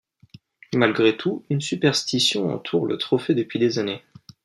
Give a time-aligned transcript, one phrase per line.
[0.73, 4.01] Malgré tout, une superstition entoure le trophée depuis des années.